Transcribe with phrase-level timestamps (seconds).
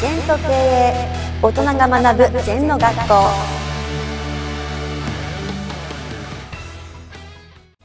[0.00, 0.94] 全と経営
[1.42, 3.14] 大人が学ぶ全の学校。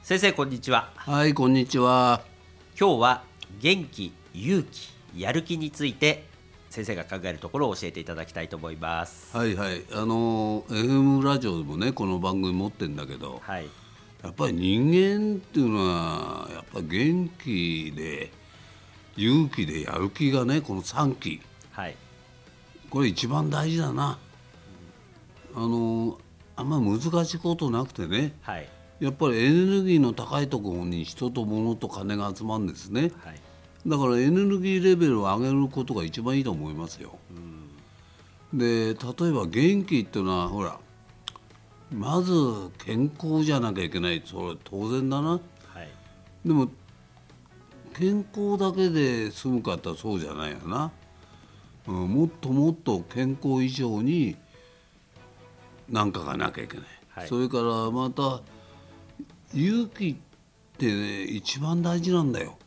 [0.02, 0.94] 先生こんにちは。
[0.96, 2.22] はい、こんにちは。
[2.80, 3.24] 今日は
[3.60, 6.24] 元気勇気やる気について
[6.70, 9.36] 先生が考えるところを教えていただきたいと思います。
[9.36, 13.68] はいはい、あの FM ラジオでもね、この番組持ってんだけど、はい。
[14.24, 18.32] やっぱり人間っていうのはやっぱり元気で
[19.18, 21.42] 勇気でやる気がね、この3期、
[21.72, 21.98] はい
[22.96, 24.18] これ一番大事だな。
[25.54, 26.18] あの
[26.56, 28.70] あんま難しいことなくてね、はい
[29.02, 33.12] やっぱりエネルギーの高いところに人と物と金が集まるんですね。
[33.18, 33.42] はい
[33.86, 37.20] だからエネルギーレベルを上げることが一番いいと思いますよ。
[38.54, 38.94] で例え
[39.34, 40.80] ば元気っていうのはほら
[41.92, 42.32] まず
[42.78, 45.32] 健康じゃなきゃいけないそれ当然だな。
[45.32, 45.38] は
[45.84, 45.90] い
[46.46, 46.70] でも
[47.94, 50.94] 健康だけで済むかったらそうじゃないよな、
[51.88, 54.36] うん、もっともっと健康以上に
[55.90, 57.28] 何かがなきゃいけない、はい。
[57.28, 58.42] それからまた
[59.54, 60.16] 勇気っ
[60.78, 62.58] て、ね、一番大事なんだよ。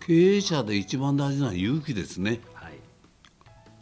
[0.00, 2.40] 経営者で一番大事なのは勇気ですね。
[2.52, 2.74] はい。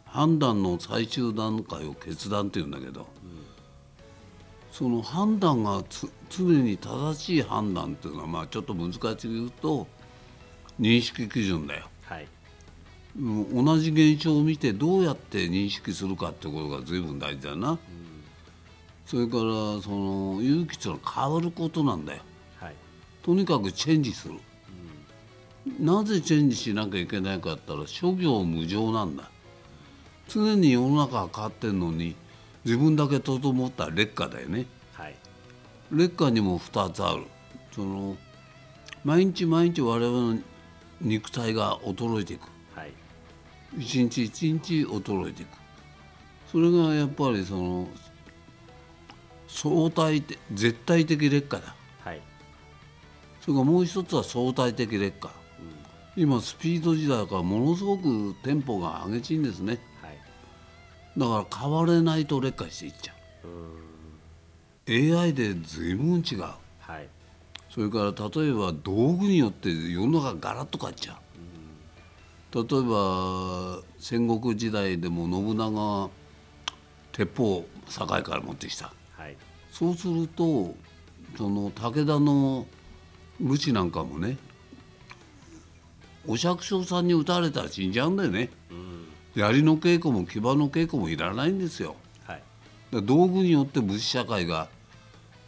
[0.05, 3.07] 判断の最終段階を決断っていうんだけど、
[4.71, 9.87] その判断がつ常に正しい判断っていうのはまあちょっと難しく言うと
[10.79, 11.87] 認識基準だよ。
[12.03, 12.23] はい。
[12.23, 12.42] うん
[13.15, 17.77] 同じ現象を見てどうやって認識するかってことが随分大事だな。
[19.05, 19.43] それから
[19.81, 22.21] その勇気っていうのは変わることなんだよ。
[22.57, 22.75] はい
[23.21, 24.35] とにかくチェンジする。
[25.79, 29.29] なぜチェンジしなきゃいけないかって言ったら諸行無常なんだ。
[30.27, 32.15] 常に世の中が変わってんのに
[32.65, 34.65] 自分だけ整った劣化だよね。
[34.93, 35.15] はい
[35.91, 37.23] 劣化にも2つある
[37.71, 38.17] その
[39.03, 40.39] 毎日毎日我々の
[41.01, 42.52] 肉体が衰えていくはい
[43.77, 45.49] 一日一日衰えていく。
[46.51, 47.87] それがやっぱりその
[49.47, 51.75] 相対的絶対的劣化だ。
[52.03, 52.21] はい。
[53.41, 55.31] それからもう一つは相対的劣化、
[56.15, 59.79] 今スピード時代だからものすごくテンポが激しいんですね。
[60.01, 60.17] はい。
[61.17, 63.15] だから変われないと劣化していっちゃう。
[64.87, 66.41] AI で随分違う。
[66.41, 67.07] はい。
[67.69, 71.15] それから例えば道具によって世の中ガラッと変わっちゃう、
[72.53, 76.09] 例えば戦国時代でも信長が
[77.11, 78.93] 鉄砲堺から持ってきた。
[79.17, 79.35] はい。
[79.71, 80.75] そうすると
[81.35, 82.67] その武田の
[83.39, 84.37] 武士なんかもね
[86.27, 88.51] お百姓さんに撃たれたら死んじゃうんだよね、
[89.35, 91.95] 槍の稽古も騎馬の稽古もいらないんですよ。
[92.25, 92.43] はい。
[92.91, 94.69] だ道具によって武士社会が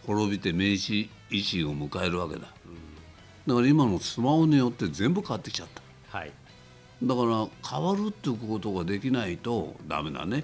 [0.07, 5.67] 滅びて明治維新を迎えるわけだ、だから今のスマホによって全部変わってきちゃっ
[6.11, 6.17] た。
[6.17, 6.31] はい
[7.03, 10.43] だから変わるっていうことができないとダメだね、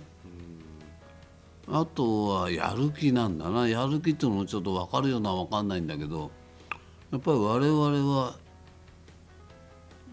[1.68, 3.68] あとはやる気なんだな。
[3.68, 6.30] やる気っていうのもちょっと分かるような分かんないんだけど
[7.12, 8.36] やっぱり我々は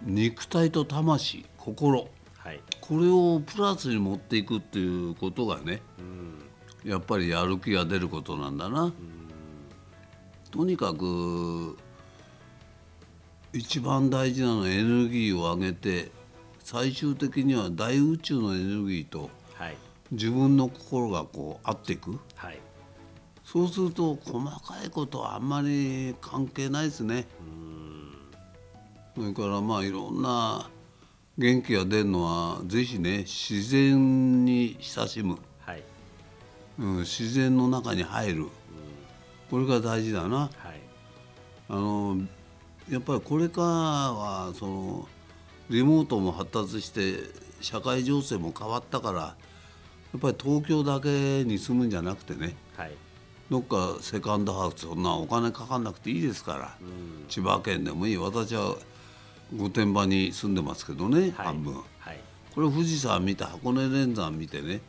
[0.04, 2.08] 肉体と魂心。
[2.38, 2.60] はい。
[2.80, 5.82] これをプラスに持っていくっていうことがね、
[6.84, 8.92] やっぱりやる気が出ることなんだな。
[10.50, 11.76] とにかく
[13.52, 16.10] 一番大事なのはエネルギーを上げて
[16.70, 19.76] 最終的には大宇宙のエネルギーとはい。
[20.12, 22.18] 自分の心がこう合っていく。
[22.34, 22.58] はい。
[23.42, 27.26] そうすると細かいことはあんまり関係ないですね。
[29.16, 30.68] それからまあいろんな
[31.38, 35.82] 元気が出るのはぜひね自然に親しむ、はい。
[36.78, 38.46] うん、自然の中に入る、
[39.50, 40.36] これが大事だな。
[40.36, 40.80] はい。
[41.70, 42.18] あの
[42.90, 45.08] やっぱりこれからはその
[45.70, 47.18] リモートも発達して
[47.60, 49.36] 社会情勢も変わったからや
[50.16, 52.92] っぱり東京だけに住むんじゃなくてねはい。
[53.50, 56.76] どっかセカンドハウスそんなお金かかんなくていいですから、
[57.28, 58.16] 千葉県でもいい。
[58.18, 58.76] 私は
[59.56, 61.30] 御殿場に住んでますけどね、はい。
[61.32, 61.74] 半分。
[61.98, 62.20] はい。
[62.54, 64.82] これ富士山見て箱根連山見てね、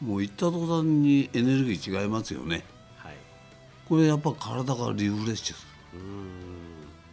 [0.00, 2.64] もう行った途端にエネルギー違いますよね。
[2.96, 3.14] はい。
[3.88, 5.62] これやっぱ体がリフレッシュす
[5.94, 6.00] る。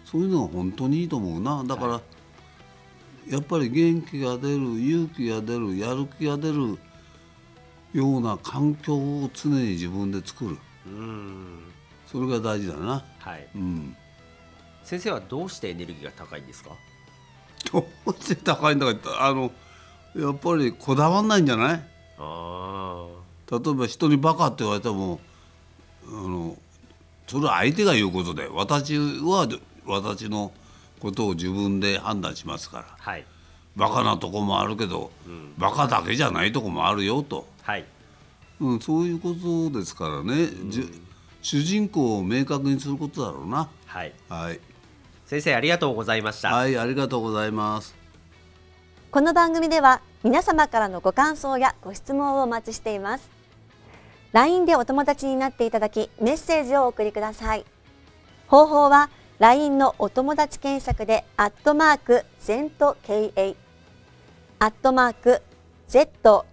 [0.06, 1.64] そういうのが本当にいいと思うな。
[1.66, 2.02] だから、
[3.30, 6.78] やっぱり元気が出る勇気が出るやる気が出る
[7.94, 10.58] ような環境を常に自分で作る。
[10.86, 11.60] うん。
[12.06, 13.04] それが大事だな。
[13.20, 13.48] はい。
[13.56, 13.96] うん。
[14.84, 16.70] 先生はどうしてエネルギーが高いんですか？
[17.74, 19.52] どうして高いんだかあの
[20.16, 21.84] やっぱりこだわんないんじゃない？
[22.18, 23.08] あ
[23.52, 25.20] 例えば人にバカって言われても
[26.08, 26.56] あの
[27.28, 29.50] それは相手が言うことで私は
[29.86, 30.54] 私の
[31.00, 32.86] ことを自分で判断しますから。
[32.98, 33.26] はい。
[33.76, 35.12] バカなとこもあるけど、
[35.58, 37.86] バカだけじゃないとこもあるよと、はい。
[38.60, 41.02] うん、そういうことですからね、じゅ
[41.44, 43.70] 主人公を明確にすることだろうな。
[43.86, 44.14] はい。
[44.28, 44.60] はい、
[45.28, 47.96] 先生ありがとうございました、はい、ありがとうございます。
[49.12, 53.30] この番組では皆様からのご感想やご質問をお待ちしています。
[54.34, 57.66] LINE でお友達になっていただきメッセージをお送りください。
[58.48, 63.56] 方法は LINE のお友達検索でアットマーク ZENTKA
[64.58, 65.44] アットマーク
[65.88, 66.44] ZENTO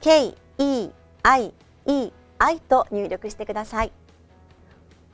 [0.00, 0.92] KEIEI
[2.68, 3.90] と入力してください。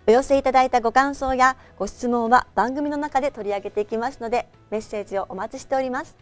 [0.07, 6.15] お寄せいただいたご感想やご質問は番組の中で取り上げていきますのでメッセージをお待ちしております。